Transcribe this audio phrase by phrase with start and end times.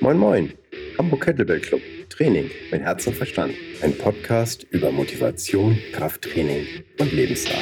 [0.00, 0.52] Moin Moin,
[0.98, 3.54] Hamburg Kettlebell Club, Training mit Herz und Verstand.
[3.80, 6.66] Ein Podcast über Motivation, Krafttraining
[6.98, 7.54] und Lebensart.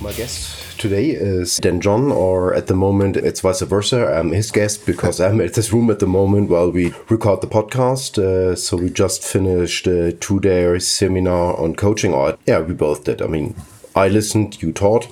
[0.00, 4.06] My guest today is Dan John, or at the moment it's vice versa.
[4.06, 7.46] I'm his guest because I'm at this room at the moment while we record the
[7.46, 8.18] podcast.
[8.18, 12.12] Uh, so we just finished a two-day seminar on coaching.
[12.12, 13.22] Or yeah, we both did.
[13.22, 13.54] I mean,
[13.94, 15.08] I listened, you taught,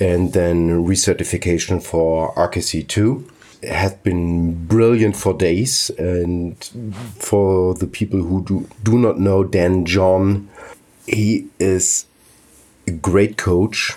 [0.00, 3.28] and then recertification for RKC two
[3.62, 5.90] had been brilliant for days.
[5.98, 6.62] And
[7.18, 10.48] for the people who do, do not know Dan John,
[11.06, 12.06] he is
[12.86, 13.96] a great coach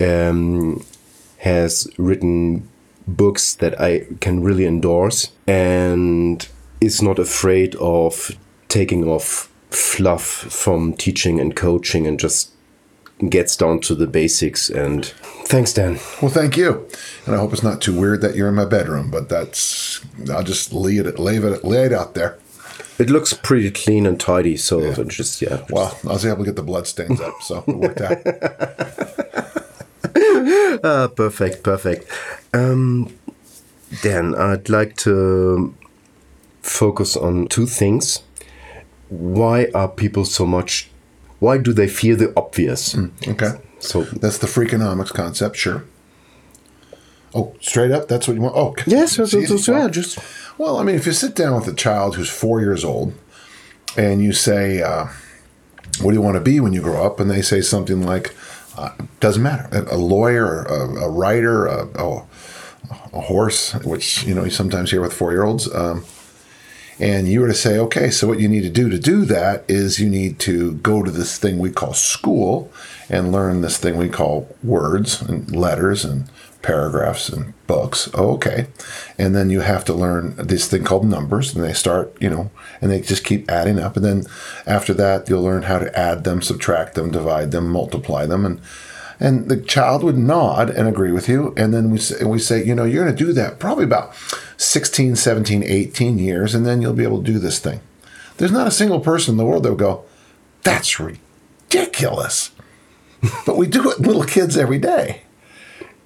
[0.00, 0.84] um,
[1.38, 2.68] has written
[3.06, 6.46] books that I can really endorse and
[6.80, 8.36] is not afraid of
[8.68, 12.50] taking off fluff from teaching and coaching and just
[13.28, 14.70] gets down to the basics.
[14.70, 15.04] And
[15.44, 15.98] thanks dan.
[16.22, 16.88] Well thank you.
[17.26, 20.42] And i hope it's not too weird that you're in my bedroom but that's i'll
[20.42, 22.38] just lay it lay it lay it out there.
[22.98, 25.04] It looks pretty clean and tidy so yeah.
[25.04, 25.64] just yeah.
[25.70, 29.56] Well i was able to get the blood stains up so it worked out
[30.84, 32.10] ah, perfect, perfect.
[32.52, 33.12] Um,
[34.02, 35.74] Dan, I'd like to
[36.62, 38.22] focus on two things.
[39.08, 40.90] Why are people so much?
[41.40, 42.94] Why do they fear the obvious?
[42.94, 45.84] Mm, okay, so that's the freakonomics concept, sure.
[47.34, 48.56] Oh, straight up, that's what you want.
[48.56, 50.18] Oh, yes, that's, that's, yeah, just.
[50.58, 53.14] Well, I mean, if you sit down with a child who's four years old,
[53.96, 55.06] and you say, uh,
[56.00, 58.34] "What do you want to be when you grow up?" and they say something like,
[58.80, 59.68] uh, doesn't matter.
[59.72, 62.26] A, a lawyer, a, a writer, a, a,
[63.12, 65.72] a, horse, which you know you sometimes hear with four year olds.
[65.74, 66.04] Um,
[66.98, 69.64] and you were to say, okay, so what you need to do to do that
[69.68, 72.70] is you need to go to this thing we call school
[73.08, 76.30] and learn this thing we call words and letters and
[76.62, 78.10] paragraphs and books.
[78.14, 78.66] Oh, okay.
[79.18, 82.50] And then you have to learn this thing called numbers, and they start, you know,
[82.80, 83.96] and they just keep adding up.
[83.96, 84.24] And then
[84.66, 88.44] after that, you'll learn how to add them, subtract them, divide them, multiply them.
[88.44, 88.60] And
[89.22, 91.52] and the child would nod and agree with you.
[91.54, 94.14] And then we say, we say you know, you're going to do that probably about
[94.56, 97.80] 16, 17, 18 years, and then you'll be able to do this thing.
[98.38, 100.04] There's not a single person in the world that would go,
[100.62, 102.50] that's ridiculous.
[103.44, 105.22] but we do it little kids every day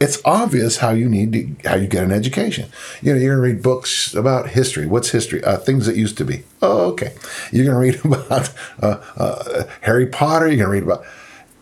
[0.05, 2.69] it's obvious how you need to how you get an education.
[3.01, 4.87] You know, you're gonna read books about history.
[4.87, 5.43] What's history?
[5.43, 6.45] Uh, things that used to be.
[6.61, 7.15] Oh, okay.
[7.51, 10.47] You're gonna read about uh, uh, Harry Potter.
[10.47, 11.07] You're gonna read about,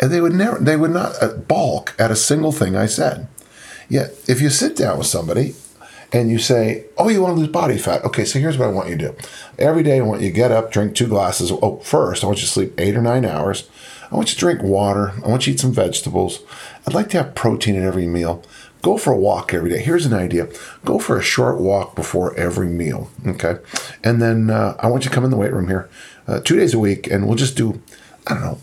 [0.00, 3.28] and they would never, they would not uh, balk at a single thing I said.
[3.88, 5.54] Yet, if you sit down with somebody
[6.12, 8.72] and you say, "Oh, you want to lose body fat?" Okay, so here's what I
[8.72, 9.16] want you to do.
[9.56, 11.52] Every day, I want you to get up, drink two glasses.
[11.52, 13.68] Oh, first, I want you to sleep eight or nine hours.
[14.12, 15.14] I want you to drink water.
[15.24, 16.40] I want you to eat some vegetables.
[16.86, 18.42] I'd like to have protein at every meal.
[18.82, 19.78] Go for a walk every day.
[19.78, 20.48] Here's an idea
[20.84, 23.10] go for a short walk before every meal.
[23.26, 23.56] Okay.
[24.04, 25.88] And then uh, I want you to come in the weight room here
[26.28, 27.80] uh, two days a week and we'll just do,
[28.26, 28.58] I don't know,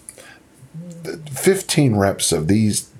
[1.32, 2.92] 15 reps of these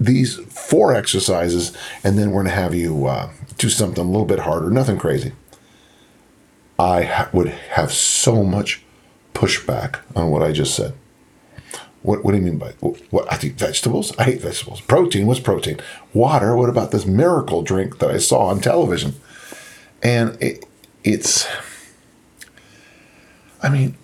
[0.00, 4.26] these four exercises and then we're going to have you uh, do something a little
[4.26, 5.32] bit harder nothing crazy
[6.78, 8.82] i ha- would have so much
[9.34, 10.94] pushback on what i just said
[12.04, 13.32] what, what do you mean by what?
[13.32, 14.14] I eat vegetables.
[14.18, 14.82] I hate vegetables.
[14.82, 15.26] Protein.
[15.26, 15.80] What's protein?
[16.12, 16.54] Water.
[16.54, 19.14] What about this miracle drink that I saw on television?
[20.02, 20.66] And it,
[21.02, 21.48] it's.
[23.62, 23.96] I mean,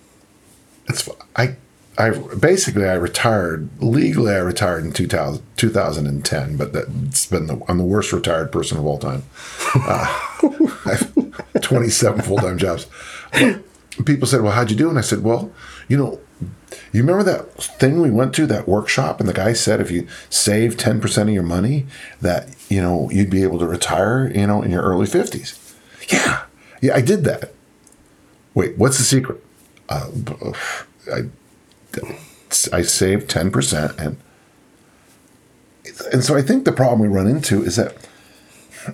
[0.87, 1.57] it's I.
[1.99, 4.33] I basically I retired legally.
[4.33, 8.85] I retired in 2000, 2010, but that's been the I'm the worst retired person of
[8.87, 9.21] all time.
[9.75, 10.07] Uh,
[10.85, 12.87] I have 27 full time jobs.
[13.31, 15.51] But people said, "Well, how'd you do?" And I said, "Well,
[15.87, 16.19] you know,
[16.91, 20.07] you remember that thing we went to, that workshop, and the guy said if you
[20.29, 21.85] save 10% of your money,
[22.21, 25.75] that, you know, you'd be able to retire, you know, in your early 50s.
[26.11, 26.43] Yeah.
[26.81, 27.53] Yeah, I did that.
[28.53, 29.43] Wait, what's the secret?
[29.87, 30.09] Uh,
[31.13, 31.21] I,
[32.73, 34.17] I saved 10% and
[36.11, 37.95] and so I think the problem we run into is that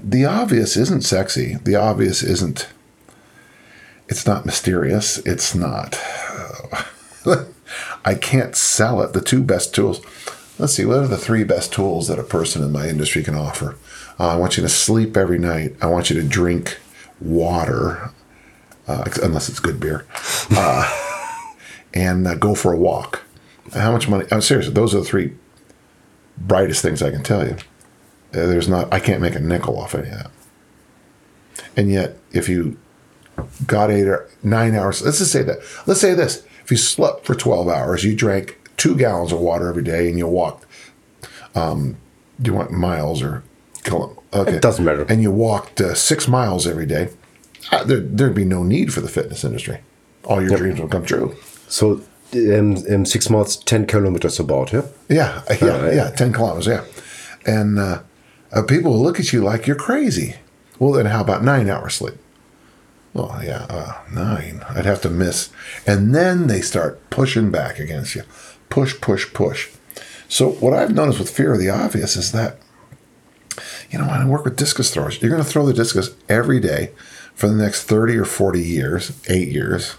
[0.04, 1.56] the obvious isn't sexy.
[1.56, 2.68] The obvious isn't
[4.10, 5.18] it's not mysterious.
[5.20, 6.00] It's not
[7.26, 7.46] uh,
[8.06, 9.14] I can't sell it.
[9.14, 10.02] The two best tools.
[10.60, 13.36] Let's see, what are the three best tools that a person in my industry can
[13.36, 13.76] offer?
[14.20, 15.76] Uh, I want you to sleep every night.
[15.82, 16.80] I want you to drink
[17.22, 18.12] water,
[18.88, 20.06] uh, unless it's good beer,
[20.52, 20.92] uh,
[21.94, 23.24] and uh, go for a walk.
[23.74, 24.26] How much money?
[24.32, 24.70] I'm serious.
[24.70, 25.36] Those are the three
[26.38, 27.56] brightest things I can tell you.
[28.34, 28.92] Uh, there's not.
[28.94, 30.32] I can't make a nickel off any of that.
[31.76, 32.78] And yet, if you
[33.66, 35.60] got eight or nine hours, let's just say that.
[35.86, 39.70] Let's say this: if you slept for 12 hours, you drank two gallons of water
[39.70, 40.66] every day, and you walked.
[41.56, 41.96] Um,
[42.42, 43.44] do you want miles or?
[43.86, 44.56] kilo- Okay.
[44.58, 45.04] It doesn't matter.
[45.08, 47.08] And you walked uh, six miles every day.
[47.72, 49.80] Uh, there, there'd be no need for the fitness industry.
[50.26, 51.38] All your dreams will come true.
[51.70, 52.02] So
[52.34, 54.74] um, um, six months, ten kilometers about.
[54.74, 54.82] Yeah.
[55.08, 55.94] Yeah, uh, yeah, right.
[55.96, 56.10] yeah.
[56.12, 56.68] Ten kilometers.
[56.68, 56.84] Yeah,
[57.46, 58.02] and uh,
[58.52, 60.36] uh, people will look at you like you're crazy.
[60.78, 62.16] Well, then how about nine hours sleep?
[63.18, 64.64] Well, yeah, uh, nine.
[64.70, 65.50] I'd have to miss,
[65.88, 68.22] and then they start pushing back against you,
[68.70, 69.70] push, push, push.
[70.30, 72.58] So what I've noticed with fear of the obvious is that,
[73.90, 76.60] you know, when I work with discus throwers, you're going to throw the discus every
[76.60, 76.92] day
[77.34, 79.96] for the next thirty or forty years, eight years,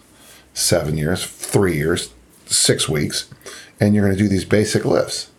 [0.55, 2.15] seven years, three years,
[2.47, 3.29] six weeks,
[3.81, 5.32] and you're going to do these basic lifts.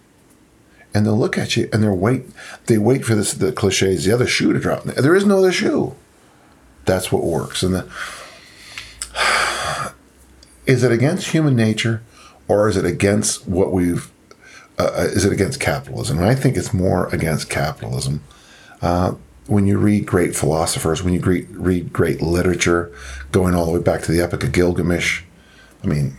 [0.94, 2.26] And they'll look at you and they're wait.
[2.66, 3.34] They wait for this.
[3.34, 4.84] The cliches, the other shoe to drop.
[4.84, 5.96] There is no other shoe.
[6.90, 7.62] That's what works.
[7.62, 7.92] And the,
[10.66, 12.02] is it against human nature,
[12.48, 14.12] or is it against what we've?
[14.80, 16.18] Uh, is it against capitalism?
[16.18, 18.24] And I think it's more against capitalism.
[18.82, 19.16] Uh,
[19.46, 22.92] when you read great philosophers, when you read, read great literature,
[23.32, 25.24] going all the way back to the Epic of Gilgamesh,
[25.84, 26.16] I mean,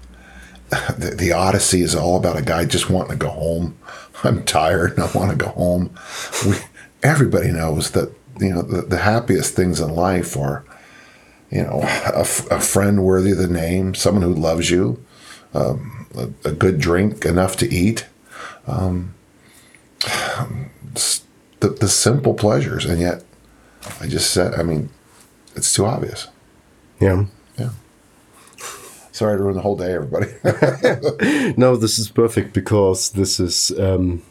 [0.70, 3.76] the, the Odyssey is all about a guy just wanting to go home.
[4.24, 5.98] I'm tired and I want to go home.
[6.46, 6.56] We,
[7.02, 10.64] everybody knows that you know the, the happiest things in life are,
[11.50, 15.02] you know, a, f- a friend worthy of the name, someone who loves you,
[15.54, 18.06] um, a, a good drink, enough to eat,
[18.66, 19.14] um,
[21.60, 23.24] the the simple pleasures, and yet
[24.00, 24.90] I just said, I mean,
[25.54, 26.28] it's too obvious.
[27.00, 27.26] Yeah.
[27.58, 27.70] Yeah.
[29.12, 30.26] Sorry to ruin the whole day, everybody.
[31.56, 34.22] No, this is perfect because this is um,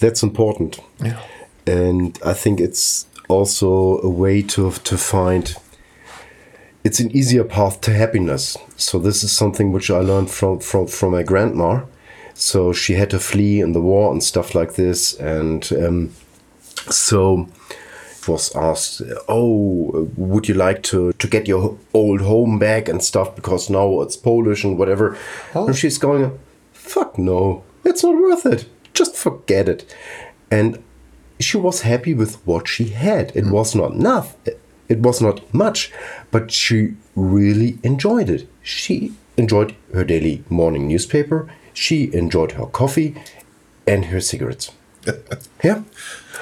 [0.00, 0.80] that's important.
[1.00, 1.20] yeah.
[1.66, 5.56] and I think it's also a way to to find
[6.84, 8.56] it's an easier path to happiness.
[8.76, 11.84] So this is something which I learned from from from my grandma.
[12.34, 16.10] So she had to flee in the war and stuff like this, and um,
[16.90, 17.48] so
[18.28, 23.34] was asked, "Oh, would you like to to get your old home back and stuff
[23.34, 25.16] because now it's Polish and whatever?"
[25.54, 26.38] And she's going,
[26.72, 28.66] "Fuck no, it's not worth it.
[28.94, 29.94] Just forget it."
[30.50, 30.78] And
[31.38, 33.32] she was happy with what she had.
[33.34, 34.36] It was not enough.
[34.88, 35.92] It was not much,
[36.30, 38.48] but she really enjoyed it.
[38.62, 41.50] She enjoyed her daily morning newspaper.
[41.72, 43.14] She enjoyed her coffee
[43.86, 44.72] and her cigarettes.
[45.64, 45.82] yeah.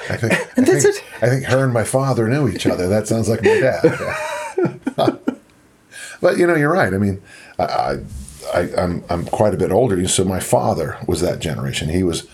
[0.09, 1.03] I think, And I that's think, it.
[1.21, 2.87] I think her and my father knew each other.
[2.87, 3.81] That sounds like my dad.
[6.21, 6.93] but you know, you're right.
[6.93, 7.21] I mean,
[7.59, 7.99] I, I,
[8.53, 11.89] I, I'm I'm quite a bit older, so my father was that generation.
[11.89, 12.27] He was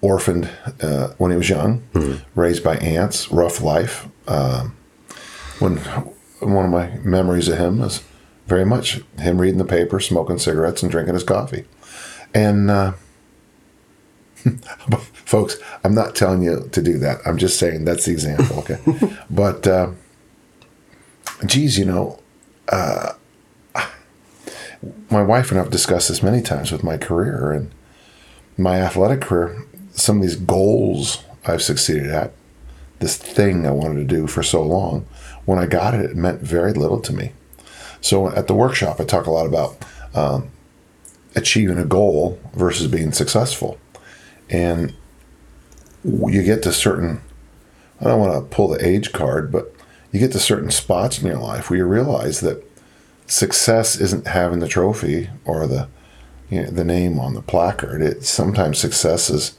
[0.00, 0.48] orphaned
[0.80, 1.82] uh, when he was young,
[2.34, 4.06] raised by aunts, rough life.
[4.26, 4.76] Um,
[5.58, 5.78] when
[6.40, 8.02] one of my memories of him is
[8.46, 11.64] very much him reading the paper, smoking cigarettes, and drinking his coffee.
[12.34, 12.92] And uh,
[15.12, 17.18] folks, I'm not telling you to do that.
[17.26, 18.58] I'm just saying that's the example.
[18.60, 18.78] Okay,
[19.30, 19.90] but uh,
[21.44, 22.20] geez, you know,
[22.70, 23.12] uh,
[25.10, 27.70] my wife and I've discussed this many times with my career and
[28.56, 29.64] my athletic career.
[29.98, 32.32] Some of these goals I've succeeded at,
[33.00, 35.06] this thing I wanted to do for so long,
[35.44, 37.32] when I got it, it meant very little to me.
[38.00, 39.84] So at the workshop, I talk a lot about
[40.14, 40.50] um,
[41.34, 43.78] achieving a goal versus being successful.
[44.50, 44.94] And
[46.04, 47.20] you get to certain,
[48.00, 49.74] I don't want to pull the age card, but
[50.12, 52.64] you get to certain spots in your life where you realize that
[53.26, 55.88] success isn't having the trophy or the,
[56.50, 58.00] you know, the name on the placard.
[58.00, 59.58] It sometimes success is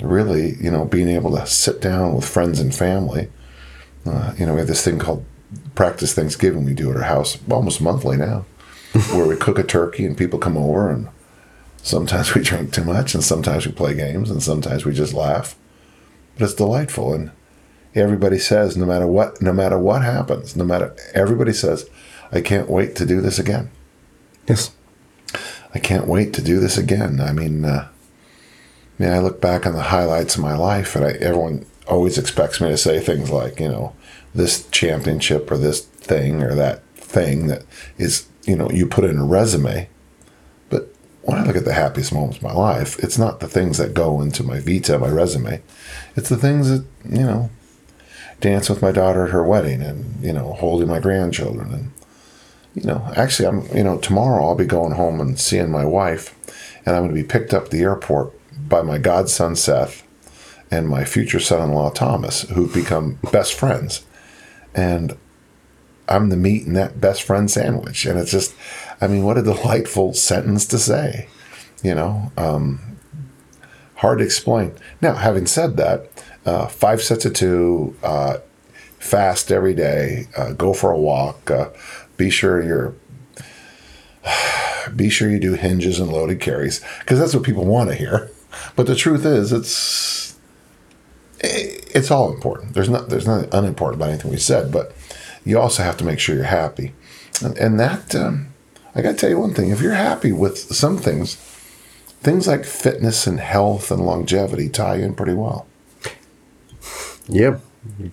[0.00, 3.30] really, you know, being able to sit down with friends and family.
[4.06, 5.24] Uh, you know, we have this thing called
[5.74, 8.44] practice Thanksgiving we do at our house almost monthly now,
[9.12, 11.08] where we cook a turkey and people come over and
[11.82, 15.56] sometimes we drink too much and sometimes we play games and sometimes we just laugh.
[16.34, 17.30] But it's delightful and
[17.94, 21.88] everybody says no matter what no matter what happens, no matter everybody says,
[22.32, 23.70] I can't wait to do this again.
[24.48, 24.72] Yes.
[25.74, 27.20] I can't wait to do this again.
[27.20, 27.88] I mean, uh,
[28.98, 32.60] mean, I look back on the highlights of my life, and I, everyone always expects
[32.60, 33.94] me to say things like, you know,
[34.34, 37.64] this championship or this thing or that thing that
[37.98, 39.88] is, you know, you put in a resume.
[40.70, 40.88] But
[41.22, 43.94] when I look at the happiest moments of my life, it's not the things that
[43.94, 45.62] go into my vita, my resume.
[46.16, 47.50] It's the things that, you know,
[48.40, 51.90] dance with my daughter at her wedding and, you know, holding my grandchildren and,
[52.74, 56.34] you know, actually, I'm, you know, tomorrow I'll be going home and seeing my wife,
[56.84, 58.32] and I'm going to be picked up at the airport
[58.74, 60.02] by my godson Seth
[60.68, 64.04] and my future son-in-law Thomas, who've become best friends.
[64.74, 65.16] And
[66.08, 68.04] I'm the meat in that best friend sandwich.
[68.04, 68.52] And it's just,
[69.00, 71.28] I mean, what a delightful sentence to say,
[71.84, 72.32] you know?
[72.36, 72.98] Um,
[73.94, 74.74] hard to explain.
[75.00, 76.10] Now, having said that,
[76.44, 78.38] uh, five sets of two, uh,
[78.98, 81.68] fast every day, uh, go for a walk, uh,
[82.16, 82.96] be sure you're
[84.96, 88.32] be sure you do hinges and loaded carries because that's what people want to hear.
[88.76, 90.36] But the truth is, it's
[91.40, 92.74] it's all important.
[92.74, 94.94] There's not there's nothing unimportant about anything we said, but
[95.44, 96.94] you also have to make sure you're happy,
[97.42, 98.52] and, and that um,
[98.94, 101.36] I got to tell you one thing: if you're happy with some things,
[102.22, 105.66] things like fitness and health and longevity tie in pretty well.
[107.28, 107.58] Yeah,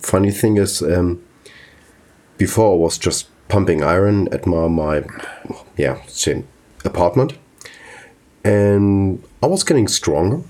[0.00, 1.22] funny thing is, um,
[2.38, 5.04] before I was just pumping iron at my my
[5.76, 6.02] yeah
[6.84, 7.34] apartment,
[8.44, 10.42] and I was getting stronger,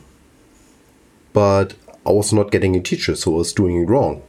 [1.32, 1.74] but
[2.06, 4.22] I was not getting a teacher, so I was doing it wrong.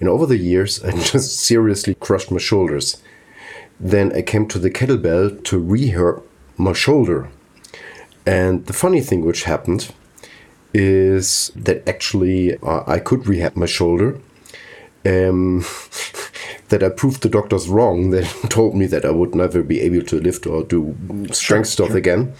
[0.00, 3.02] And over the years, I just seriously crushed my shoulders.
[3.80, 6.22] Then I came to the kettlebell to rehab
[6.56, 7.30] my shoulder.
[8.26, 9.92] And the funny thing which happened
[10.72, 14.20] is that actually uh, I could rehab my shoulder.
[15.06, 15.64] Um,
[16.70, 18.10] that I proved the doctors wrong.
[18.14, 20.96] They told me that I would never be able to lift or do
[21.32, 21.96] strength stuff sure.
[21.96, 22.34] again.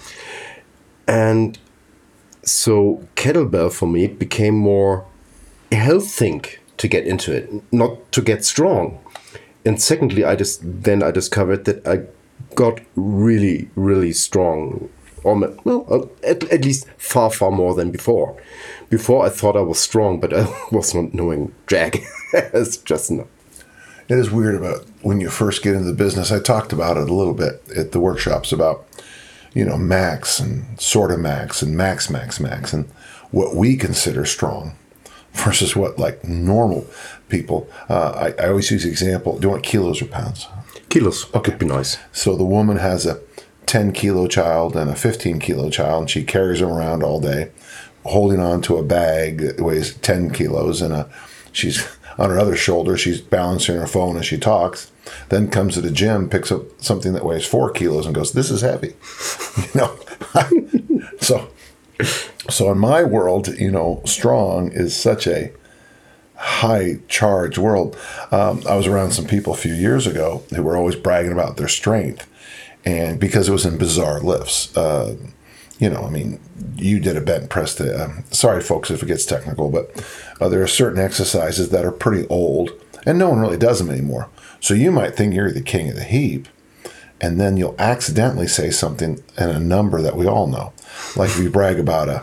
[1.06, 1.58] And
[2.42, 5.06] so kettlebell for me became more
[5.72, 6.44] a health thing
[6.76, 8.98] to get into it, not to get strong.
[9.64, 12.06] And secondly, I just then I discovered that I
[12.54, 14.90] got really, really strong.
[15.22, 18.36] Or well, uh, at, at least far, far more than before.
[18.90, 21.96] Before I thought I was strong, but I was not knowing jack.
[22.32, 23.26] it's just not.
[24.06, 26.30] It is weird about when you first get into the business.
[26.30, 28.86] I talked about it a little bit at the workshops about
[29.54, 32.86] you know, max and sort of max and max, max, max, and
[33.30, 34.76] what we consider strong
[35.32, 36.86] versus what like normal
[37.28, 37.68] people.
[37.88, 39.38] Uh, I, I always use the example.
[39.38, 40.46] Do you want kilos or pounds?
[40.88, 41.32] Kilos.
[41.34, 41.50] Okay.
[41.50, 41.98] Could be nice.
[42.12, 43.20] So the woman has a
[43.66, 47.50] 10 kilo child and a 15 kilo child, and she carries them around all day,
[48.04, 51.08] holding on to a bag that weighs 10 kilos, and a,
[51.52, 51.86] she's
[52.18, 54.90] on her other shoulder, she's balancing her phone as she talks
[55.28, 58.50] then comes to the gym, picks up something that weighs four kilos, and goes, "This
[58.50, 58.94] is heavy,"
[59.56, 59.98] you know.
[61.20, 61.48] so,
[62.50, 65.52] so in my world, you know, strong is such a
[66.36, 67.96] high charge world.
[68.30, 71.56] Um, I was around some people a few years ago who were always bragging about
[71.56, 72.28] their strength,
[72.84, 74.76] and because it was in bizarre lifts.
[74.76, 75.16] Uh,
[75.78, 76.40] you know, I mean,
[76.76, 77.74] you did a bent press.
[77.76, 79.90] To, uh, sorry, folks, if it gets technical, but
[80.40, 82.70] uh, there are certain exercises that are pretty old,
[83.04, 84.28] and no one really does them anymore.
[84.60, 86.46] So you might think you're the king of the heap,
[87.20, 90.72] and then you'll accidentally say something and a number that we all know.
[91.16, 92.22] Like if you brag about a,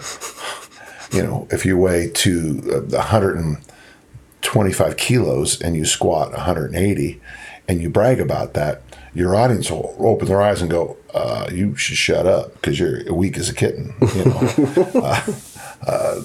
[1.15, 7.21] you know, if you weigh to uh, 125 kilos and you squat 180,
[7.71, 8.81] and you brag about that,
[9.13, 13.13] your audience will open their eyes and go, uh, "You should shut up because you're
[13.13, 15.33] weak as a kitten." You know, uh,
[15.87, 16.21] uh,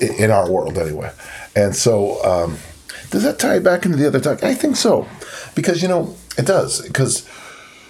[0.00, 1.12] in our world anyway.
[1.54, 2.58] And so, um,
[3.10, 4.42] does that tie back into the other talk?
[4.42, 5.06] I think so
[5.54, 7.28] because you know it does because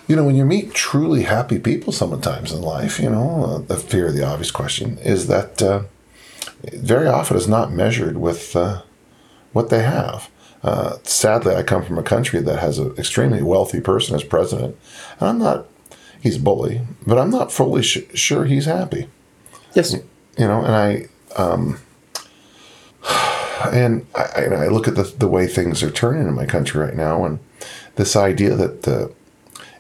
[0.09, 3.77] you know when you meet truly happy people sometimes in life you know uh, the
[3.77, 5.83] fear of the obvious question is that uh,
[6.73, 8.83] very often is not measured with uh,
[9.53, 10.31] what they have
[10.63, 14.77] uh, sadly i come from a country that has an extremely wealthy person as president.
[15.21, 15.67] And i'm not
[16.21, 19.09] he's a bully but i'm not fully sh- sure he's happy.
[19.75, 19.93] Yes.
[19.93, 21.79] You know and i um,
[23.73, 26.81] and I, and I look at the, the way things are turning in my country
[26.81, 27.39] right now, and
[27.97, 29.13] this idea that the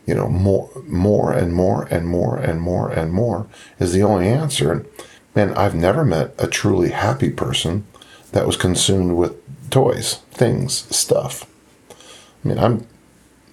[0.06, 3.46] you know more more and more and more and more and more
[3.78, 4.72] is the only answer.
[4.72, 4.86] And
[5.34, 7.86] man, I've never met a truly happy person
[8.32, 9.34] that was consumed with
[9.70, 11.46] toys, things, stuff.
[12.44, 12.86] I mean, I'm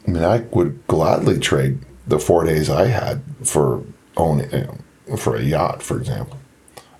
[0.07, 3.83] I mean, I would gladly trade the four days I had for
[4.17, 4.83] owning
[5.17, 6.37] for a yacht, for example.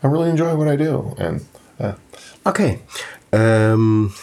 [0.02, 1.46] I really enjoy what I do, and
[1.80, 1.94] uh,
[2.46, 2.82] okay.
[3.32, 4.14] Um,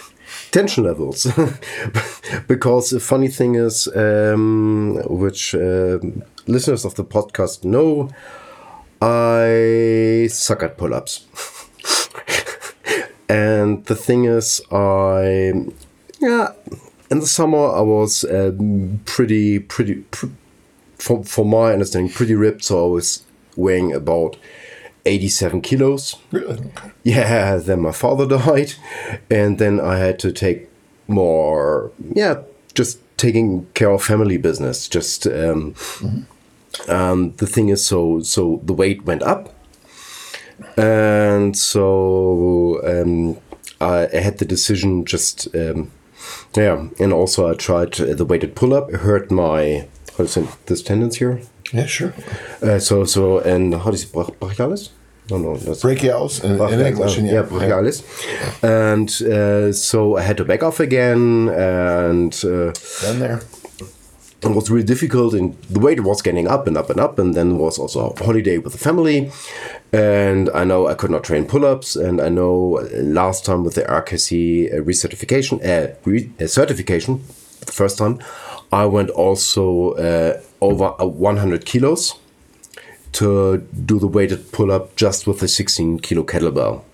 [0.50, 1.26] tension levels
[2.49, 5.99] because the funny thing is um, which uh,
[6.47, 8.09] listeners of the podcast know
[9.02, 11.26] i suck at pull-ups
[13.30, 15.52] and the thing is i
[16.20, 16.52] yeah
[17.10, 20.26] in the summer i was um, pretty pretty pr
[20.99, 23.25] for, for my understanding pretty ripped so i was
[23.56, 24.37] weighing about
[25.06, 26.16] 87 kilos.
[26.30, 26.72] Really?
[27.02, 28.75] Yeah, then my father died.
[29.30, 30.68] And then I had to take
[31.08, 32.42] more, yeah,
[32.75, 34.88] just taking care of family business.
[34.88, 36.90] Just, um, mm-hmm.
[36.90, 39.54] um, the thing is, so, so the weight went up.
[40.76, 43.38] And so um,
[43.81, 45.90] I, had the decision just um,
[46.57, 48.93] Yeah, and also I tried uh, the weighted pull up.
[48.93, 51.40] It hurt my how do you say this tendons here.
[51.73, 52.12] Yeah, sure.
[52.62, 54.90] Uh, so so and how do you say brachialis?
[55.31, 57.19] No, no, that's Brachialis in, in English.
[57.19, 58.02] uh, yeah, brachialis.
[58.62, 63.40] And uh, so I had to back off again, and uh, Been there.
[64.42, 65.35] It was really difficult.
[65.35, 68.25] And the weight was getting up and up and up, and then was also a
[68.25, 69.30] holiday with the family.
[69.92, 73.82] And I know I could not train pull-ups, and I know last time with the
[73.82, 77.23] RKC uh, recertification, uh, re- uh, certification,
[77.66, 78.20] the first time,
[78.73, 82.14] I went also uh, over uh, 100 kilos
[83.12, 86.85] to do the weighted pull-up just with the 16 kilo kettlebell.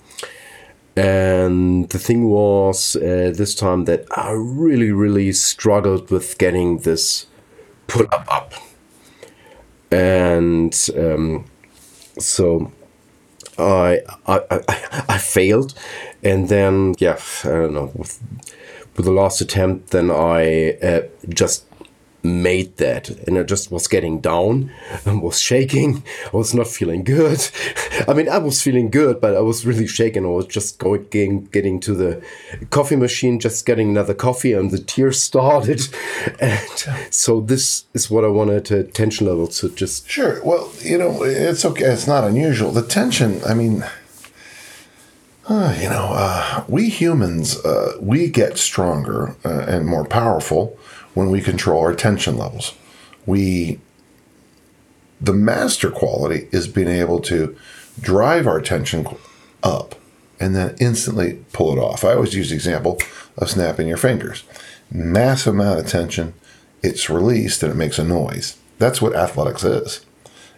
[0.96, 7.26] And the thing was uh, this time that I really, really struggled with getting this
[7.86, 8.52] pull up up.
[9.90, 11.44] And um,
[12.18, 12.72] so
[13.58, 14.40] I, I,
[15.08, 15.74] I, failed.
[16.22, 18.22] And then, yeah, I don't know, with,
[18.96, 21.64] with the last attempt, then I uh, just
[22.26, 24.70] made that and I just was getting down
[25.04, 26.02] and was shaking.
[26.32, 27.40] I was not feeling good.
[28.08, 30.24] I mean, I was feeling good, but I was really shaken.
[30.24, 32.24] I was just going, getting, to the
[32.70, 35.82] coffee machine, just getting another coffee, and the tears started.
[36.40, 40.08] And so, this is what I wanted to tension level to just.
[40.08, 40.42] Sure.
[40.42, 41.84] Well, you know, it's okay.
[41.84, 42.70] It's not unusual.
[42.70, 43.84] The tension, I mean,
[45.48, 50.78] uh, you know, uh, we humans, uh, we get stronger uh, and more powerful
[51.16, 52.74] when we control our tension levels.
[53.24, 53.80] We,
[55.18, 57.56] the master quality is being able to
[57.98, 59.06] drive our tension
[59.62, 59.94] up
[60.38, 62.04] and then instantly pull it off.
[62.04, 63.00] I always use the example
[63.38, 64.44] of snapping your fingers.
[64.90, 66.34] Massive amount of tension,
[66.82, 68.58] it's released and it makes a noise.
[68.78, 70.04] That's what athletics is.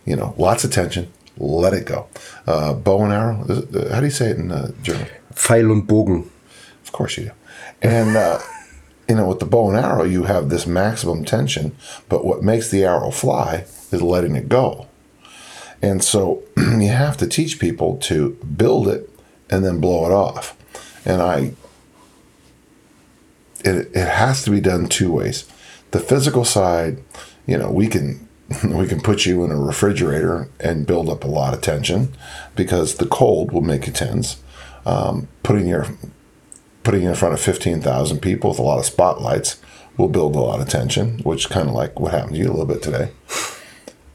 [0.05, 2.09] You know, lots of tension, let it go.
[2.49, 5.07] Uh, bow and arrow, uh, how do you say it in uh, German?
[5.33, 6.29] Pfeil und Bogen.
[6.83, 7.31] Of course you do.
[7.81, 8.41] And, uh,
[9.09, 11.75] you know, with the bow and arrow, you have this maximum tension,
[12.09, 14.87] but what makes the arrow fly is letting it go.
[15.81, 19.09] And so you have to teach people to build it
[19.49, 20.57] and then blow it off.
[21.05, 21.53] And I,
[23.65, 25.49] it, it has to be done two ways.
[25.93, 27.03] The physical side,
[27.47, 28.29] you know, we can
[28.65, 32.15] we can put you in a refrigerator and build up a lot of tension
[32.57, 34.43] because the cold will make you tense.
[34.87, 35.87] Um, putting your
[36.89, 39.61] putting in front of 15,000 people with a lot of spotlights
[39.99, 42.49] will build a lot of tension, which kind of like what happened to you a
[42.49, 43.11] little bit today.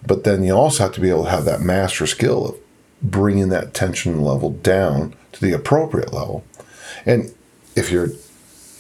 [0.07, 2.55] But then you also have to be able to have that master skill of
[2.99, 6.43] bringing that tension level down to the appropriate level.
[7.05, 7.31] And
[7.75, 8.09] if you're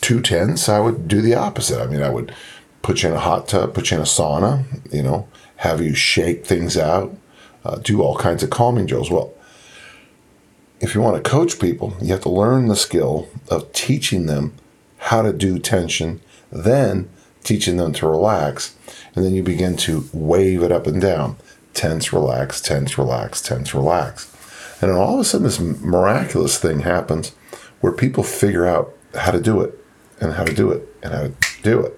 [0.01, 1.79] too tense, I would do the opposite.
[1.79, 2.33] I mean, I would
[2.81, 5.27] put you in a hot tub, put you in a sauna, you know,
[5.57, 7.15] have you shake things out,
[7.63, 9.11] uh, do all kinds of calming drills.
[9.11, 9.35] Well,
[10.83, 14.53] if you want to coach people, you have to learn the skill of teaching them
[14.97, 16.19] how to do tension,
[16.51, 17.09] then
[17.41, 18.75] teaching them to relax,
[19.15, 21.37] and then you begin to wave it up and down.
[21.73, 24.29] Tense, relax, tense, relax, tense, relax.
[24.81, 27.29] And then all of a sudden, this miraculous thing happens
[27.79, 29.79] where people figure out how to do it
[30.19, 31.97] and how to do it and how to do it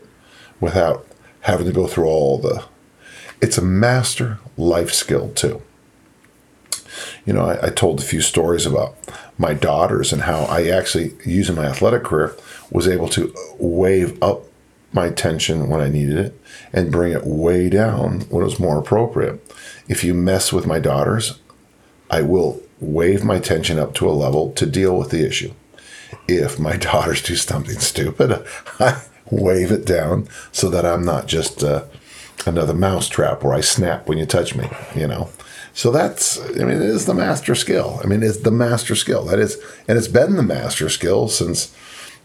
[0.60, 1.08] without
[1.42, 2.64] having to go through all the.
[3.42, 5.64] It's a master life skill, too
[7.26, 8.96] you know, I, I, told a few stories about
[9.38, 12.36] my daughters and how I actually, using my athletic career,
[12.70, 14.44] was able to wave up
[14.94, 18.80] my tension when I needed it and bring it way down when it was more
[18.80, 19.42] appropriate.
[19.88, 21.40] If you mess with my daughters,
[22.10, 25.54] I will wave my tension up to a level to deal with the issue.
[26.28, 28.46] If my daughters do something stupid,
[28.80, 31.86] I wave it down so that I'm not just uh,
[32.46, 35.30] another mousetrap where I snap when you touch me, you know.
[35.76, 38.00] So that's, I mean, it is the master skill.
[38.02, 39.26] I mean, it's the master skill.
[39.26, 41.76] That is, and it's been the master skill since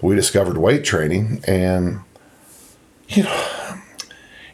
[0.00, 1.42] we discovered weight training.
[1.48, 1.98] And,
[3.08, 3.46] you know,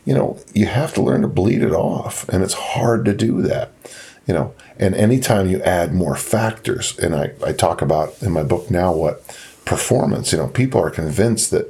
[0.07, 2.27] you know, you have to learn to bleed it off.
[2.31, 3.73] And it's hard to do that,
[4.27, 4.55] you know.
[4.79, 8.95] And anytime you add more factors, and I, I talk about in my book now
[8.95, 9.23] what
[9.67, 11.69] performance, you know, people are convinced that,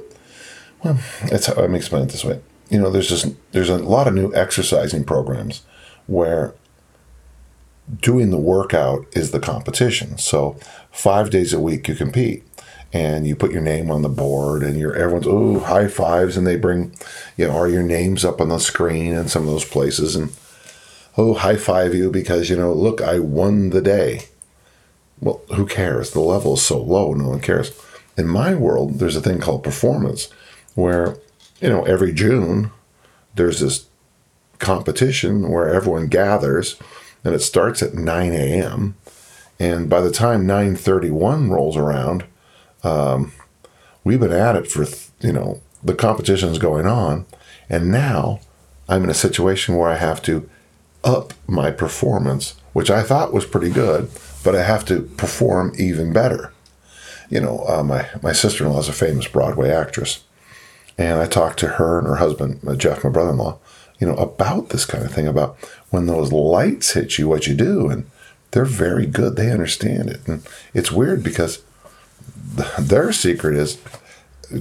[0.81, 0.97] well,
[1.29, 2.39] that's how let me explain it this way.
[2.69, 5.63] You know, there's just, there's a lot of new exercising programs
[6.05, 6.53] where
[8.01, 10.17] doing the workout is the competition.
[10.17, 10.57] So
[10.91, 12.43] five days a week you compete
[12.93, 16.47] and you put your name on the board and you're everyone's oh high fives and
[16.47, 16.93] they bring
[17.35, 20.33] you know are your names up on the screen in some of those places and
[21.17, 24.23] oh high five you because you know look I won the day.
[25.19, 26.11] Well, who cares?
[26.11, 27.71] The level is so low, no one cares.
[28.17, 30.29] In my world, there's a thing called performance
[30.75, 31.17] where
[31.59, 32.71] you know every June
[33.35, 33.87] there's this
[34.59, 36.75] competition where everyone gathers
[37.27, 38.95] and it starts at 9 a.m.
[39.59, 42.23] And by the time 9:31 rolls around,
[42.83, 43.31] um,
[44.07, 44.85] We've been at it for,
[45.19, 47.25] you know, the competition's going on.
[47.69, 48.39] And now
[48.87, 50.49] I'm in a situation where I have to
[51.03, 54.09] up my performance, which I thought was pretty good,
[54.45, 56.53] but I have to perform even better.
[57.29, 60.23] You know, uh, my, my sister in law is a famous Broadway actress.
[60.97, 63.59] And I talked to her and her husband, uh, Jeff, my brother in law,
[63.99, 65.57] you know, about this kind of thing, about
[65.89, 67.89] when those lights hit you, what you do.
[67.89, 68.09] And
[68.51, 69.35] they're very good.
[69.35, 70.27] They understand it.
[70.27, 71.61] And it's weird because
[72.79, 73.77] their secret is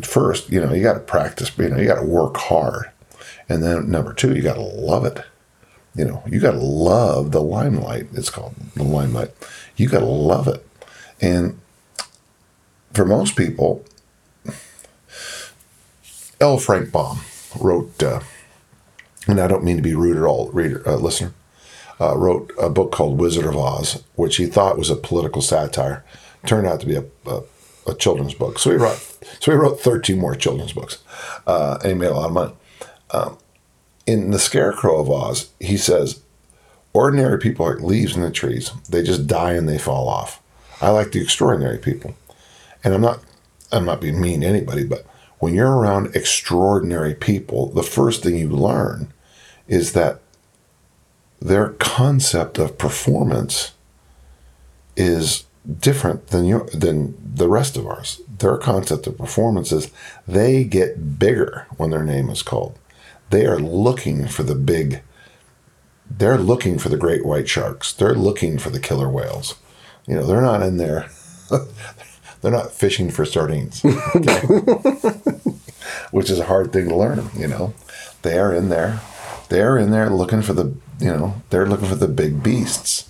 [0.03, 2.91] first, you know, you got to practice, you know, you got to work hard.
[3.49, 5.23] And then number two, you got to love it.
[5.95, 8.09] You know, you got to love the limelight.
[8.13, 9.31] It's called the limelight.
[9.77, 10.67] You got to love it.
[11.21, 11.59] And
[12.93, 13.85] for most people,
[16.41, 16.59] L.
[16.59, 17.21] Frank Baum
[17.59, 18.21] wrote, uh,
[19.27, 21.33] and I don't mean to be rude at all, reader, uh, listener,
[22.01, 26.05] uh, wrote a book called Wizard of Oz, which he thought was a political satire.
[26.45, 27.43] Turned out to be a, a,
[27.87, 28.59] a children's book.
[28.59, 28.99] So he wrote,
[29.41, 31.03] so he wrote 13 more children's books,
[31.47, 32.55] uh, and he made a lot of money.
[33.11, 33.39] Um,
[34.07, 36.23] in The Scarecrow of Oz, he says,
[36.93, 38.71] ordinary people are leaves in the trees.
[38.89, 40.41] They just die and they fall off.
[40.81, 42.15] I like the extraordinary people.
[42.85, 43.21] And I'm not
[43.73, 45.05] I'm not being mean to anybody, but
[45.39, 49.13] when you're around extraordinary people, the first thing you learn
[49.69, 50.21] is that
[51.41, 53.73] their concept of performance
[54.97, 55.45] is
[55.81, 58.21] different than your than the rest of ours.
[58.39, 59.91] Their concept of performance is
[60.27, 62.79] they get bigger when their name is called.
[63.31, 65.03] They are looking for the big
[66.09, 67.93] they're looking for the great white sharks.
[67.93, 69.57] They're looking for the killer whales.
[70.07, 71.11] You know, they're not in there
[72.41, 73.85] they're not fishing for sardines.
[73.85, 74.41] Okay?
[76.11, 77.75] Which is a hard thing to learn, you know.
[78.23, 79.01] They are in there.
[79.49, 83.09] They're in there looking for the, you know, they're looking for the big beasts.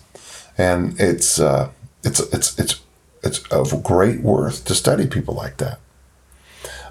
[0.59, 1.71] And it's uh
[2.03, 2.81] it's it's it's
[3.23, 5.81] it's of great worth to study people like that.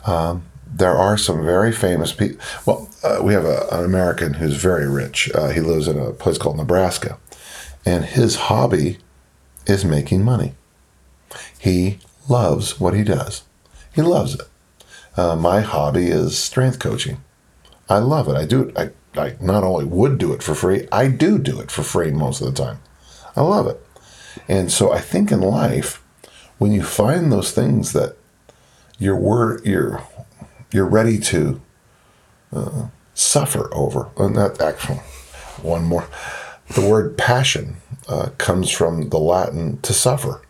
[0.05, 2.37] Um, there are some very famous people.
[2.65, 5.31] Well, uh, we have a, an American who's very rich.
[5.33, 7.17] Uh, he lives in a place called Nebraska,
[7.85, 8.97] and his hobby
[9.65, 10.53] is making money.
[11.57, 13.43] He loves what he does.
[13.93, 14.41] He loves it.
[15.17, 17.23] Uh, my hobby is strength coaching.
[17.89, 18.35] I love it.
[18.35, 18.77] I do it.
[18.77, 22.11] I, I not only would do it for free, I do do it for free
[22.11, 22.79] most of the time.
[23.35, 23.81] I love it.
[24.47, 26.03] And so I think in life,
[26.57, 28.15] when you find those things that
[28.97, 30.03] you're wor- you're
[30.71, 31.61] you're ready to
[32.53, 34.99] uh, suffer over, and that actually
[35.61, 36.07] one more,
[36.73, 40.41] the word passion uh, comes from the Latin to suffer.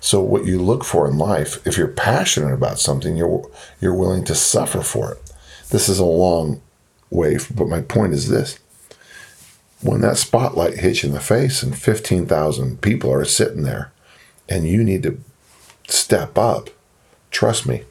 [0.00, 3.48] So what you look for in life, if you're passionate about something, you're
[3.80, 5.32] you're willing to suffer for it.
[5.70, 6.60] This is a long
[7.12, 8.58] but my point is this:
[9.82, 13.92] when that spotlight hits you in the face and fifteen thousand people are sitting there,
[14.48, 15.20] and you need to
[15.88, 16.70] step up,
[17.30, 17.84] trust me,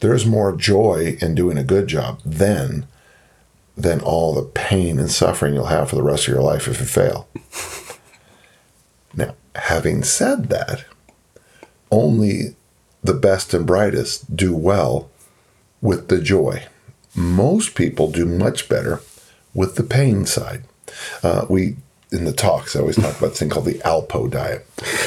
[0.00, 2.86] there's more joy in doing a good job then
[3.76, 6.80] than all the pain and suffering you'll have for the rest of your life if
[6.80, 7.28] you fail.
[9.14, 10.84] now, having said that
[11.90, 12.56] only
[13.02, 15.10] the best and brightest do well
[15.80, 16.66] with the joy.
[17.14, 19.00] Most people do much better
[19.54, 20.64] with the pain side.
[21.22, 21.76] Uh, we
[22.10, 24.66] in the talks I always talk about this thing called the Alpo diet.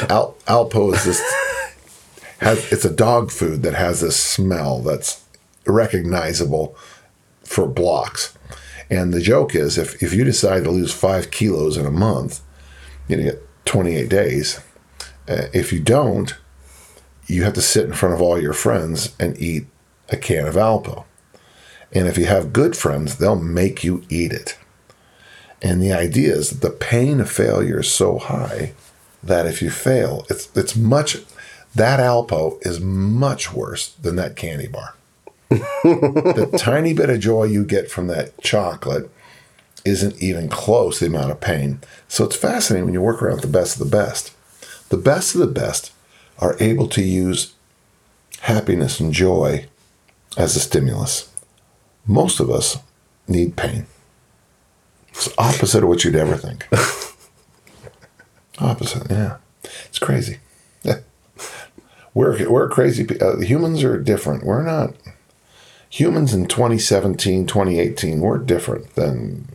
[0.10, 1.22] Al, Alpo is this
[2.40, 5.24] has it's a dog food that has this smell that's
[5.66, 6.76] recognizable
[7.44, 8.38] for blocks.
[8.90, 12.42] And the joke is if, if you decide to lose five kilos in a month,
[13.08, 14.60] you get 28 days.
[15.28, 16.36] Uh, if you don't,
[17.28, 19.66] you have to sit in front of all your friends and eat
[20.10, 21.06] a can of Alpo.
[21.96, 24.58] And if you have good friends, they'll make you eat it.
[25.62, 28.74] And the idea is that the pain of failure is so high
[29.24, 31.18] that if you fail, it's it's much
[31.74, 34.96] that Alpo is much worse than that candy bar.
[35.50, 39.10] the tiny bit of joy you get from that chocolate
[39.86, 41.80] isn't even close to the amount of pain.
[42.08, 44.34] So it's fascinating when you work around with the best of the best.
[44.90, 45.92] The best of the best
[46.40, 47.54] are able to use
[48.42, 49.68] happiness and joy
[50.38, 51.32] as a stimulus.
[52.06, 52.78] Most of us
[53.28, 53.88] need pain.
[55.10, 56.68] It's opposite of what you'd ever think.
[58.60, 59.38] opposite, yeah.
[59.86, 60.40] It's crazy.
[62.14, 63.20] we're we're crazy.
[63.20, 64.44] Uh, humans are different.
[64.44, 64.96] We're not
[65.90, 68.20] humans in 2017, 2018.
[68.20, 69.48] We're different than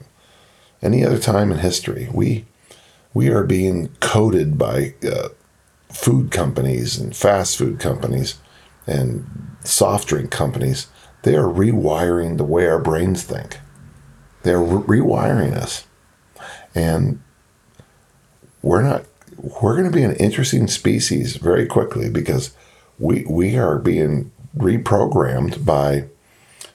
[0.83, 2.09] any other time in history.
[2.13, 2.47] We
[3.13, 5.29] we are being coded by uh,
[5.93, 8.39] food companies and fast food companies
[8.87, 9.27] and
[9.65, 10.87] soft drink companies,
[11.23, 13.59] they are rewiring the way our brains think.
[14.43, 15.87] They're re- rewiring us.
[16.75, 17.21] And
[18.63, 19.05] we're not
[19.37, 22.55] we're going to be an interesting species very quickly because
[22.99, 26.05] we we are being reprogrammed by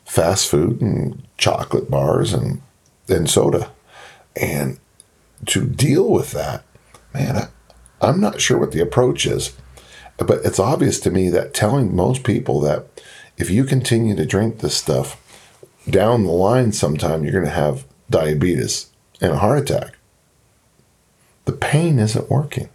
[0.03, 2.61] fast food and chocolate bars and
[3.07, 3.71] and soda,
[4.35, 4.79] and
[5.45, 6.63] to deal with that,
[7.13, 7.47] man, I,
[8.01, 9.55] I'm not sure what the approach is,
[10.17, 12.87] but it's obvious to me that telling most people that
[13.37, 15.21] if you continue to drink this stuff,
[15.89, 18.87] down the line sometime you're going to have diabetes
[19.21, 19.97] and a heart attack.
[21.45, 22.69] The pain isn't working.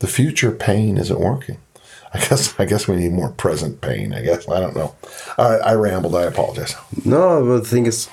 [0.00, 1.58] The future pain isn't working.
[2.14, 4.12] I guess I guess we need more present pain.
[4.12, 4.94] I guess I don't know.
[5.38, 6.14] Right, I rambled.
[6.14, 6.74] I apologize.
[7.04, 8.08] No, but the thing is,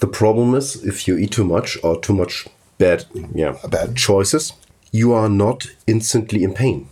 [0.00, 3.04] the problem is if you eat too much or too much bad,
[3.34, 3.96] yeah, Bad.
[3.96, 4.52] choices,
[4.90, 6.88] you are not instantly in pain.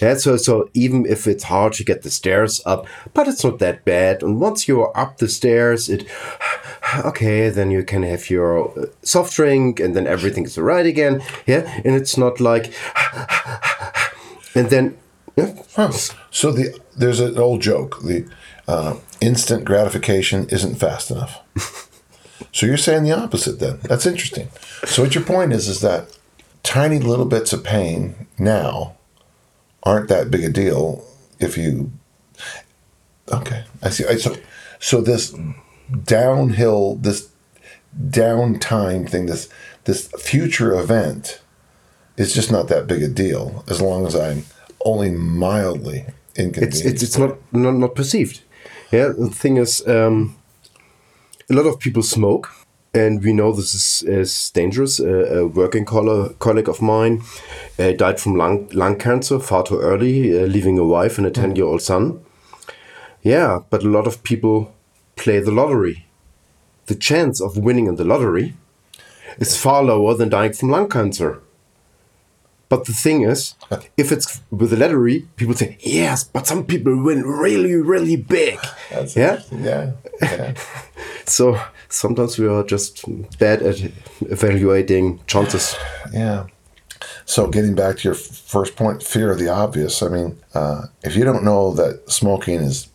[0.00, 3.60] Yeah, so so even if it's hard to get the stairs up, but it's not
[3.60, 4.22] that bad.
[4.22, 6.06] And once you're up the stairs, it
[7.04, 11.22] okay, then you can have your uh, soft drink, and then everything's alright again.
[11.46, 12.74] Yeah, and it's not like,
[14.54, 14.96] and then
[15.36, 15.92] yeah, Huh.
[16.30, 18.28] So the there's an old joke: the
[18.68, 21.40] uh, instant gratification isn't fast enough.
[22.52, 23.78] so you're saying the opposite then?
[23.82, 24.48] That's interesting.
[24.84, 26.16] So what your point is is that
[26.62, 28.96] tiny little bits of pain now
[29.84, 31.04] aren't that big a deal
[31.38, 31.92] if you.
[33.32, 34.04] Okay, I see.
[34.06, 34.36] I, so
[34.78, 35.34] so this
[36.04, 37.30] downhill, this
[37.98, 39.48] downtime thing, this
[39.84, 41.40] this future event
[42.16, 44.44] is just not that big a deal as long as I'm
[44.84, 46.84] only mildly it's inconvenienced.
[46.84, 48.42] it's it's not not, not perceived.
[48.90, 50.36] Yeah, the thing is, um,
[51.50, 52.52] a lot of people smoke,
[52.94, 55.00] and we know this is, is dangerous.
[55.00, 57.22] Uh, a working coll- colleague of mine
[57.78, 61.30] uh, died from lung lung cancer far too early, uh, leaving a wife and a
[61.30, 62.20] ten year old son.
[63.22, 64.74] Yeah, but a lot of people
[65.16, 66.06] play the lottery.
[66.86, 68.54] The chance of winning in the lottery
[69.38, 71.40] is far lower than dying from lung cancer.
[72.68, 73.54] But the thing is,
[73.96, 78.58] if it's with the lottery, people say yes, but some people win really, really big.
[78.90, 79.42] That's yeah.
[79.52, 80.54] yeah, yeah.
[81.26, 83.04] So sometimes we are just
[83.38, 83.80] bad at
[84.20, 85.76] evaluating chances.
[86.12, 86.46] Yeah.
[87.24, 90.02] So getting back to your first point, fear of the obvious.
[90.02, 92.88] I mean, uh, if you don't know that smoking is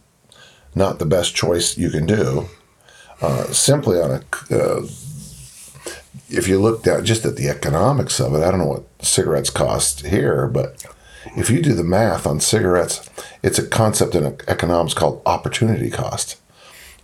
[0.75, 2.45] not the best choice you can do,
[3.21, 4.81] uh, simply on a, uh,
[6.29, 9.49] if you look down just at the economics of it, I don't know what cigarettes
[9.49, 10.85] cost here, but
[11.35, 13.09] if you do the math on cigarettes,
[13.43, 16.37] it's a concept in economics called opportunity cost.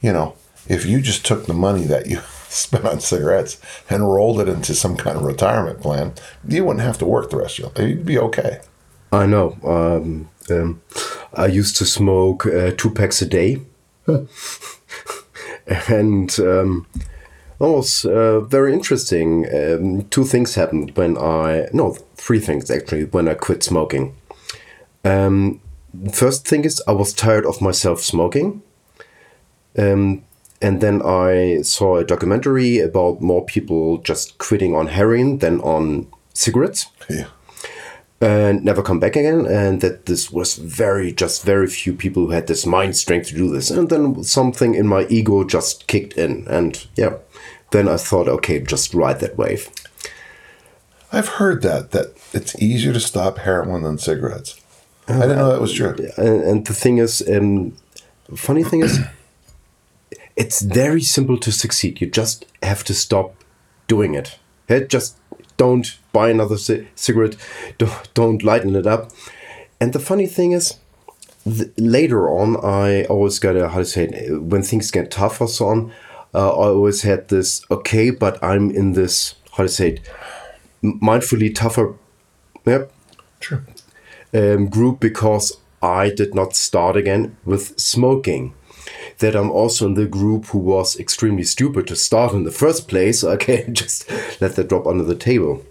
[0.01, 0.35] You know,
[0.67, 4.73] if you just took the money that you spent on cigarettes and rolled it into
[4.73, 6.13] some kind of retirement plan,
[6.47, 7.89] you wouldn't have to work the rest of your life.
[7.89, 8.62] You'd be okay.
[9.12, 9.58] I know.
[9.63, 10.82] Um, um,
[11.34, 13.62] I used to smoke uh, two packs a day,
[15.88, 16.88] and um,
[17.60, 19.45] that was uh, very interesting.
[19.54, 24.15] Um, two things happened when I no three things actually when I quit smoking.
[25.04, 25.62] Um,
[26.12, 28.62] first thing is I was tired of myself smoking.
[29.78, 30.23] Um,
[30.65, 36.08] and then I saw a documentary about more people just quitting on heroin than on
[36.34, 37.28] cigarettes Yeah.
[38.19, 39.45] and never come back again.
[39.45, 43.36] And that this was very, just very few people who had this mind strength to
[43.36, 43.69] do this.
[43.69, 46.47] And then something in my ego just kicked in.
[46.47, 47.13] And yeah,
[47.71, 49.69] then I thought, okay, just ride that wave.
[51.12, 54.60] I've heard that that it's easier to stop heroin than cigarettes.
[55.08, 55.95] I didn't know that was true.
[56.17, 57.78] And, and the thing is, um,
[58.36, 58.99] funny thing is,
[60.35, 62.01] it's very simple to succeed.
[62.01, 63.35] You just have to stop
[63.87, 64.37] doing it.
[64.89, 65.17] Just
[65.57, 67.35] don't buy another ci- cigarette.
[68.13, 69.11] Don't, lighten it up.
[69.79, 70.75] And the funny thing is,
[71.43, 75.39] th- later on, I always got a how to say it, when things get tough
[75.41, 75.91] or so on.
[76.33, 80.09] Uh, I always had this okay, but I'm in this how to say it,
[80.83, 81.95] mindfully tougher.
[82.65, 82.91] Yep,
[83.39, 83.61] True.
[84.33, 88.53] um, group because I did not start again with smoking.
[89.19, 92.88] That I'm also in the group who was extremely stupid to start in the first
[92.88, 93.23] place.
[93.36, 94.10] Okay, just
[94.41, 95.63] let that drop under the table.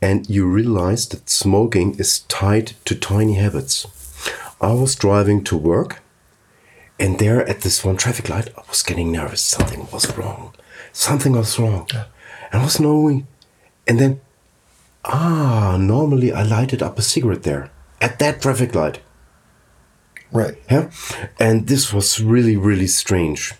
[0.00, 3.86] And you realize that smoking is tied to tiny habits.
[4.60, 6.00] I was driving to work,
[6.98, 9.42] and there at this one traffic light, I was getting nervous.
[9.42, 10.54] Something was wrong.
[10.92, 11.88] Something was wrong.
[12.52, 13.26] And I was knowing.
[13.86, 14.20] And then
[15.04, 19.00] Ah, normally I lighted up a cigarette there at that traffic light.
[20.32, 20.56] Right.
[20.70, 20.90] Yeah.
[21.38, 23.52] And this was really, really strange.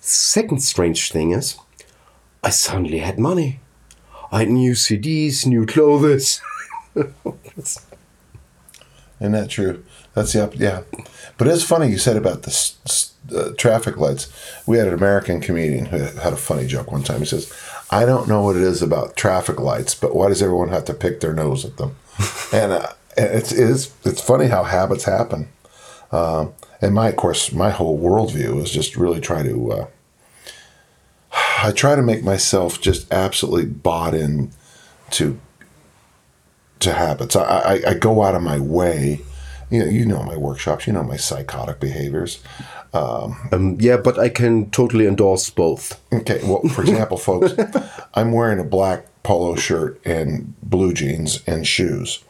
[0.00, 1.56] Second strange thing is,
[2.42, 3.60] I suddenly had money.
[4.32, 6.40] I had new CDs, new clothes.
[9.20, 9.84] Isn't that true?
[10.14, 10.56] That's the up.
[10.56, 10.82] Yeah,
[11.38, 12.72] but it's funny you said about the
[13.34, 14.32] uh, traffic lights.
[14.66, 17.20] We had an American comedian who had a funny joke one time.
[17.20, 17.52] He says,
[17.90, 20.94] "I don't know what it is about traffic lights, but why does everyone have to
[20.94, 21.96] pick their nose at them?"
[22.52, 25.48] and uh, it's it is it's funny how habits happen.
[26.14, 29.72] Um, and my, of course, my whole worldview is just really try to.
[29.72, 29.86] Uh,
[31.62, 34.52] I try to make myself just absolutely bought in
[35.10, 35.40] to
[36.80, 37.34] to habits.
[37.34, 39.22] I, I, I go out of my way.
[39.70, 40.86] You know, you know my workshops.
[40.86, 42.40] You know my psychotic behaviors.
[42.92, 46.00] Um, yeah, but I can totally endorse both.
[46.12, 46.40] Okay.
[46.44, 47.54] Well, for example, folks,
[48.14, 52.22] I'm wearing a black polo shirt and blue jeans and shoes.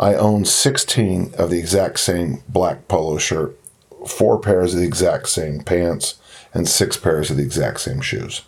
[0.00, 3.56] I own 16 of the exact same black polo shirt,
[4.08, 6.18] four pairs of the exact same pants,
[6.54, 8.40] and six pairs of the exact same shoes.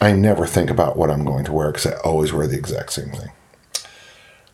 [0.00, 2.92] I never think about what I'm going to wear because I always wear the exact
[2.92, 3.30] same thing.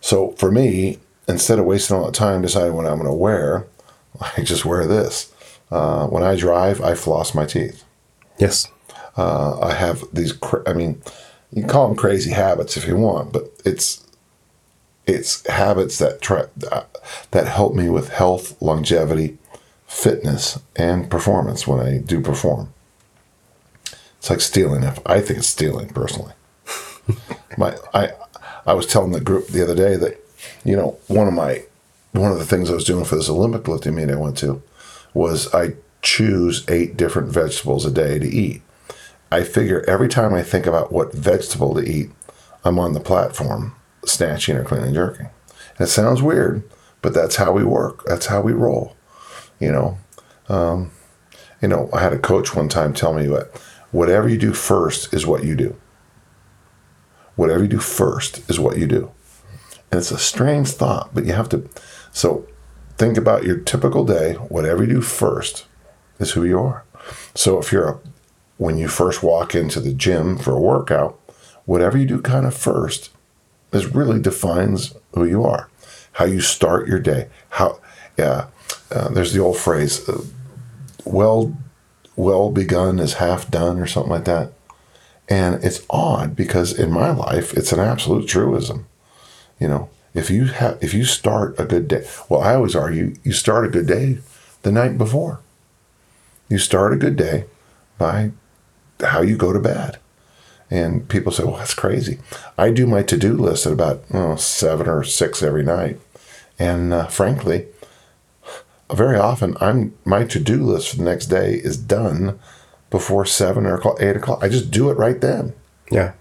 [0.00, 3.68] So for me, instead of wasting all that time deciding what I'm going to wear,
[4.36, 5.32] I just wear this.
[5.70, 7.84] Uh, when I drive, I floss my teeth.
[8.38, 8.68] Yes.
[9.16, 10.32] Uh, I have these.
[10.32, 11.00] Cra- I mean,
[11.52, 14.05] you can call them crazy habits if you want, but it's
[15.06, 16.46] it's habits that try
[17.30, 19.38] that help me with health, longevity,
[19.86, 22.72] fitness, and performance when I do perform.
[24.18, 24.82] It's like stealing.
[24.82, 26.32] If I think it's stealing personally.
[27.58, 28.10] my I
[28.66, 30.20] I was telling the group the other day that
[30.64, 31.62] you know one of my
[32.12, 34.62] one of the things I was doing for this Olympic lifting meet I went to
[35.14, 38.62] was I choose eight different vegetables a day to eat.
[39.30, 42.10] I figure every time I think about what vegetable to eat,
[42.64, 43.74] I'm on the platform
[44.06, 45.28] snatching or clean and jerking.
[45.78, 46.62] It sounds weird,
[47.02, 48.04] but that's how we work.
[48.06, 48.96] That's how we roll.
[49.60, 49.98] You know,
[50.48, 50.90] um,
[51.60, 51.90] you know.
[51.92, 53.50] I had a coach one time tell me that
[53.90, 55.76] whatever you do first is what you do.
[57.34, 59.10] Whatever you do first is what you do.
[59.90, 61.68] And it's a strange thought, but you have to.
[62.12, 62.46] So
[62.96, 64.34] think about your typical day.
[64.34, 65.66] Whatever you do first
[66.18, 66.84] is who you are.
[67.34, 68.00] So if you're a,
[68.56, 71.20] when you first walk into the gym for a workout,
[71.66, 73.10] whatever you do kind of first
[73.76, 75.68] is really defines who you are.
[76.12, 77.28] How you start your day.
[77.50, 77.80] How,
[78.18, 78.46] yeah.
[78.90, 80.22] Uh, there's the old phrase, uh,
[81.04, 81.56] well,
[82.16, 84.52] well begun is half done, or something like that.
[85.28, 88.86] And it's odd because in my life, it's an absolute truism.
[89.58, 93.14] You know, if you have if you start a good day well i always argue
[93.22, 94.18] you start a good day
[94.62, 95.40] the night before
[96.48, 97.44] you start a good day
[97.98, 98.30] by
[99.00, 99.98] how you go to bed
[100.70, 102.18] and people say well that's crazy
[102.58, 105.98] i do my to-do list at about oh, seven or six every night
[106.58, 107.66] and uh, frankly
[108.92, 112.38] very often i'm my to-do list for the next day is done
[112.90, 115.52] before seven or eight o'clock i just do it right then
[115.90, 116.12] yeah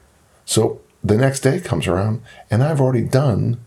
[0.45, 3.57] so the next day comes around and i've already done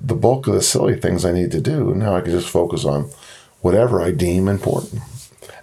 [0.00, 1.94] the bulk of the silly things I need to do.
[1.94, 3.10] Now I can just focus on
[3.60, 5.02] whatever I deem important.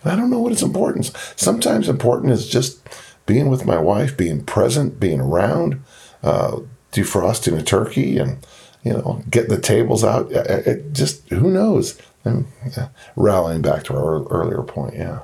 [0.03, 1.11] And I don't know what is important.
[1.35, 2.87] Sometimes important is just
[3.25, 5.81] being with my wife, being present, being around,
[6.23, 6.59] uh,
[6.91, 8.37] defrosting a turkey, and
[8.83, 10.31] you know, getting the tables out.
[10.31, 11.99] It, it just who knows?
[12.23, 15.21] And yeah, rallying back to our earlier point, yeah.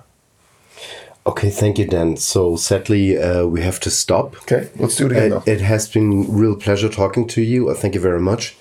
[1.26, 2.18] Okay, thank you, Dan.
[2.18, 4.36] So sadly, uh, we have to stop.
[4.44, 5.34] Okay, let's do it again.
[5.34, 7.72] It, it has been real pleasure talking to you.
[7.76, 8.56] Thank you very much.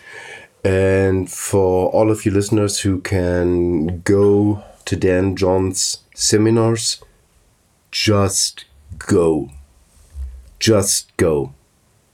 [0.62, 7.02] And for all of you listeners who can go to Dan John's seminars,
[7.90, 8.66] just
[9.06, 9.50] go.
[10.58, 11.54] Just go.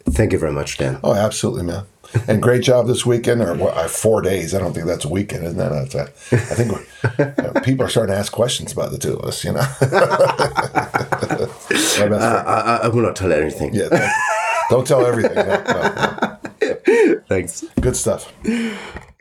[0.09, 1.01] Thank you very much, Dan.
[1.03, 1.85] Oh, absolutely, man.
[2.29, 4.55] And great job this weekend, or what, uh, four days.
[4.55, 5.70] I don't think that's a weekend, isn't that?
[5.70, 6.72] That's a, I think
[7.38, 9.61] uh, people are starting to ask questions about the two of us, you know.
[12.16, 13.75] uh, I, I, will not tell anything.
[13.75, 14.12] Yeah,
[14.70, 15.35] don't tell everything.
[15.35, 16.38] No, no.
[17.29, 17.64] Thanks.
[17.81, 18.33] Good stuff.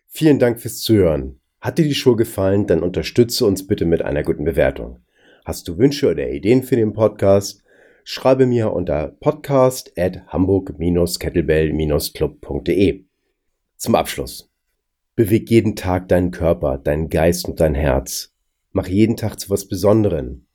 [0.09, 1.39] Vielen Dank fürs Zuhören.
[1.61, 4.99] Hat dir die Show gefallen, dann unterstütze uns bitte mit einer guten Bewertung.
[5.45, 7.61] Hast du Wünsche oder Ideen für den Podcast?
[8.03, 13.05] Schreibe mir unter podcast at hamburg-kettlebell-club.de.
[13.77, 14.51] Zum Abschluss.
[15.15, 18.33] Beweg jeden Tag deinen Körper, deinen Geist und dein Herz.
[18.71, 20.47] Mach jeden Tag zu was Besonderem.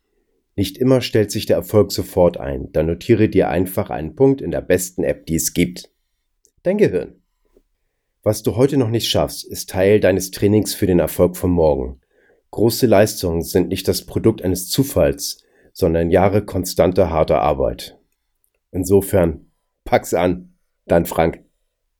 [0.57, 4.51] Nicht immer stellt sich der Erfolg sofort ein, dann notiere dir einfach einen Punkt in
[4.51, 5.89] der besten App, die es gibt.
[6.63, 7.21] Dein Gehirn.
[8.23, 12.00] Was du heute noch nicht schaffst, ist Teil deines Trainings für den Erfolg von morgen.
[12.51, 17.97] Große Leistungen sind nicht das Produkt eines Zufalls, sondern Jahre konstanter harter Arbeit.
[18.71, 19.51] Insofern,
[19.85, 20.53] pack's an,
[20.85, 21.45] dein Frank.